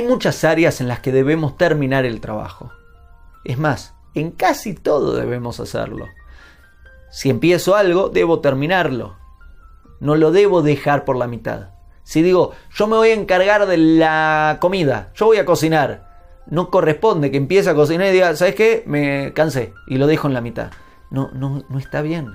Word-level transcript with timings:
muchas 0.00 0.42
áreas 0.44 0.80
en 0.80 0.88
las 0.88 1.00
que 1.00 1.12
debemos 1.12 1.58
terminar 1.58 2.06
el 2.06 2.22
trabajo. 2.22 2.72
Es 3.44 3.58
más, 3.58 3.92
en 4.14 4.30
casi 4.30 4.72
todo 4.72 5.14
debemos 5.14 5.60
hacerlo. 5.60 6.08
Si 7.10 7.28
empiezo 7.28 7.76
algo, 7.76 8.08
debo 8.08 8.40
terminarlo. 8.40 9.16
No 10.00 10.16
lo 10.16 10.32
debo 10.32 10.62
dejar 10.62 11.04
por 11.04 11.16
la 11.16 11.26
mitad. 11.26 11.72
Si 12.04 12.22
digo, 12.22 12.52
yo 12.74 12.86
me 12.86 12.96
voy 12.96 13.10
a 13.10 13.14
encargar 13.14 13.66
de 13.66 13.76
la 13.76 14.56
comida, 14.62 15.10
yo 15.14 15.26
voy 15.26 15.36
a 15.36 15.44
cocinar, 15.44 16.10
no 16.46 16.70
corresponde 16.70 17.30
que 17.30 17.36
empiece 17.36 17.68
a 17.68 17.74
cocinar 17.74 18.08
y 18.08 18.12
diga, 18.12 18.34
¿sabes 18.34 18.54
qué? 18.54 18.82
Me 18.86 19.32
cansé 19.34 19.74
y 19.86 19.98
lo 19.98 20.06
dejo 20.06 20.26
en 20.26 20.34
la 20.34 20.40
mitad. 20.40 20.70
No, 21.10 21.30
no, 21.34 21.64
no 21.68 21.78
está 21.78 22.00
bien. 22.00 22.32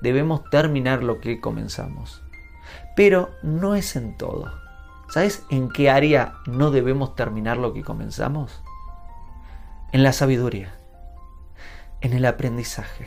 Debemos 0.00 0.48
terminar 0.50 1.04
lo 1.04 1.20
que 1.20 1.40
comenzamos. 1.40 2.22
Pero 2.96 3.30
no 3.42 3.74
es 3.74 3.94
en 3.96 4.16
todo. 4.16 4.63
¿Sabes 5.14 5.44
en 5.48 5.68
qué 5.68 5.90
área 5.90 6.34
no 6.44 6.72
debemos 6.72 7.14
terminar 7.14 7.56
lo 7.56 7.72
que 7.72 7.84
comenzamos? 7.84 8.64
En 9.92 10.02
la 10.02 10.12
sabiduría, 10.12 10.74
en 12.00 12.14
el 12.14 12.24
aprendizaje. 12.24 13.06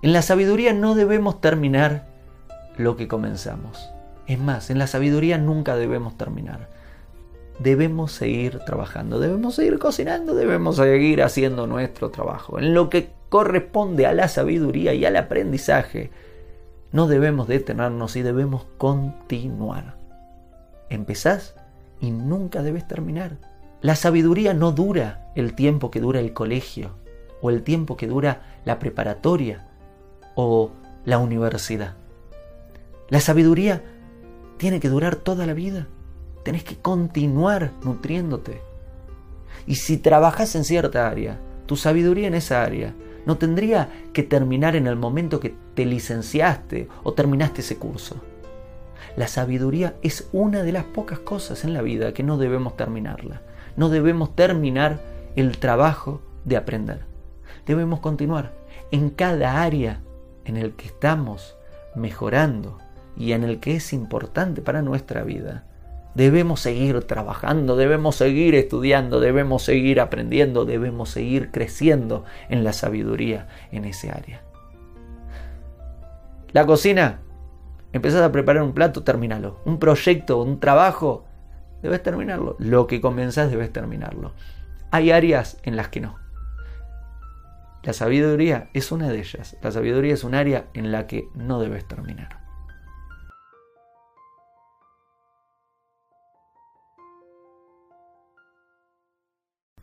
En 0.00 0.14
la 0.14 0.22
sabiduría 0.22 0.72
no 0.72 0.94
debemos 0.94 1.42
terminar 1.42 2.08
lo 2.78 2.96
que 2.96 3.06
comenzamos. 3.06 3.90
Es 4.26 4.38
más, 4.38 4.70
en 4.70 4.78
la 4.78 4.86
sabiduría 4.86 5.36
nunca 5.36 5.76
debemos 5.76 6.16
terminar. 6.16 6.70
Debemos 7.58 8.12
seguir 8.12 8.60
trabajando, 8.60 9.20
debemos 9.20 9.56
seguir 9.56 9.78
cocinando, 9.78 10.34
debemos 10.34 10.76
seguir 10.76 11.22
haciendo 11.22 11.66
nuestro 11.66 12.08
trabajo. 12.08 12.58
En 12.58 12.72
lo 12.72 12.88
que 12.88 13.10
corresponde 13.28 14.06
a 14.06 14.14
la 14.14 14.26
sabiduría 14.28 14.94
y 14.94 15.04
al 15.04 15.16
aprendizaje, 15.16 16.10
no 16.92 17.08
debemos 17.08 17.46
detenernos 17.46 18.16
y 18.16 18.22
debemos 18.22 18.64
continuar. 18.78 19.99
Empezás 20.90 21.54
y 22.00 22.10
nunca 22.10 22.62
debes 22.62 22.86
terminar. 22.86 23.38
La 23.80 23.94
sabiduría 23.94 24.52
no 24.52 24.72
dura 24.72 25.32
el 25.34 25.54
tiempo 25.54 25.90
que 25.90 26.00
dura 26.00 26.20
el 26.20 26.34
colegio 26.34 26.90
o 27.40 27.48
el 27.48 27.62
tiempo 27.62 27.96
que 27.96 28.06
dura 28.06 28.42
la 28.64 28.78
preparatoria 28.78 29.66
o 30.34 30.72
la 31.04 31.18
universidad. 31.18 31.94
La 33.08 33.20
sabiduría 33.20 33.82
tiene 34.58 34.80
que 34.80 34.88
durar 34.88 35.16
toda 35.16 35.46
la 35.46 35.54
vida. 35.54 35.86
Tenés 36.44 36.64
que 36.64 36.76
continuar 36.76 37.72
nutriéndote. 37.82 38.60
Y 39.66 39.76
si 39.76 39.96
trabajas 39.96 40.54
en 40.54 40.64
cierta 40.64 41.08
área, 41.08 41.38
tu 41.66 41.76
sabiduría 41.76 42.28
en 42.28 42.34
esa 42.34 42.62
área 42.62 42.94
no 43.26 43.38
tendría 43.38 43.88
que 44.12 44.22
terminar 44.22 44.76
en 44.76 44.86
el 44.86 44.96
momento 44.96 45.40
que 45.40 45.54
te 45.74 45.84
licenciaste 45.86 46.88
o 47.02 47.12
terminaste 47.14 47.60
ese 47.60 47.76
curso. 47.76 48.16
La 49.16 49.28
sabiduría 49.28 49.94
es 50.02 50.28
una 50.32 50.62
de 50.62 50.72
las 50.72 50.84
pocas 50.84 51.18
cosas 51.18 51.64
en 51.64 51.72
la 51.72 51.82
vida 51.82 52.12
que 52.12 52.22
no 52.22 52.38
debemos 52.38 52.76
terminarla. 52.76 53.42
No 53.76 53.88
debemos 53.88 54.34
terminar 54.34 55.00
el 55.36 55.58
trabajo 55.58 56.22
de 56.44 56.56
aprender. 56.56 57.00
Debemos 57.66 58.00
continuar 58.00 58.52
en 58.90 59.10
cada 59.10 59.62
área 59.62 60.00
en 60.44 60.56
el 60.56 60.72
que 60.72 60.86
estamos 60.86 61.56
mejorando 61.94 62.78
y 63.16 63.32
en 63.32 63.44
el 63.44 63.60
que 63.60 63.76
es 63.76 63.92
importante 63.92 64.62
para 64.62 64.82
nuestra 64.82 65.22
vida. 65.22 65.64
Debemos 66.14 66.60
seguir 66.60 67.04
trabajando, 67.04 67.76
debemos 67.76 68.16
seguir 68.16 68.56
estudiando, 68.56 69.20
debemos 69.20 69.62
seguir 69.62 70.00
aprendiendo, 70.00 70.64
debemos 70.64 71.10
seguir 71.10 71.50
creciendo 71.52 72.24
en 72.48 72.64
la 72.64 72.72
sabiduría 72.72 73.46
en 73.70 73.84
ese 73.84 74.10
área. 74.10 74.42
La 76.52 76.66
cocina, 76.66 77.20
empezás 77.92 78.22
a 78.22 78.32
preparar 78.32 78.62
un 78.62 78.72
plato, 78.72 79.02
termínalo. 79.02 79.60
Un 79.64 79.78
proyecto, 79.78 80.42
un 80.42 80.60
trabajo, 80.60 81.24
debes 81.82 82.02
terminarlo. 82.02 82.56
Lo 82.58 82.86
que 82.86 83.00
comenzás 83.00 83.50
debes 83.50 83.72
terminarlo. 83.72 84.32
Hay 84.90 85.10
áreas 85.10 85.58
en 85.62 85.76
las 85.76 85.88
que 85.88 86.00
no. 86.00 86.18
La 87.82 87.92
sabiduría 87.92 88.68
es 88.74 88.92
una 88.92 89.08
de 89.08 89.18
ellas. 89.18 89.56
La 89.62 89.70
sabiduría 89.70 90.12
es 90.12 90.24
un 90.24 90.34
área 90.34 90.66
en 90.74 90.92
la 90.92 91.06
que 91.06 91.28
no 91.34 91.60
debes 91.60 91.86
terminar. 91.88 92.40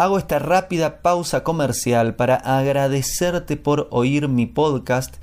Hago 0.00 0.16
esta 0.16 0.38
rápida 0.38 1.02
pausa 1.02 1.44
comercial 1.44 2.16
para 2.16 2.36
agradecerte 2.36 3.58
por 3.58 3.86
oír 3.90 4.28
mi 4.28 4.46
podcast 4.46 5.22